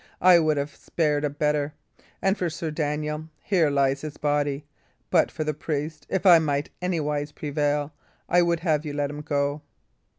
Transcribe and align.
I 0.19 0.39
would 0.39 0.57
have 0.57 0.75
spared 0.75 1.23
a 1.23 1.29
better; 1.29 1.75
and 2.23 2.35
for 2.35 2.49
Sir 2.49 2.71
Daniel, 2.71 3.29
here 3.43 3.69
lies 3.69 4.01
his 4.01 4.17
body. 4.17 4.65
But 5.11 5.29
for 5.29 5.43
the 5.43 5.53
priest, 5.53 6.07
if 6.09 6.25
I 6.25 6.39
might 6.39 6.71
anywise 6.81 7.31
prevail, 7.31 7.93
I 8.27 8.41
would 8.41 8.61
have 8.61 8.83
you 8.83 8.93
let 8.93 9.11
him 9.11 9.21
go." 9.21 9.61